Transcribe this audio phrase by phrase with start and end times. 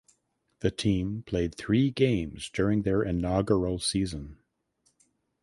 [0.61, 4.39] The team played three games during their inaugural season.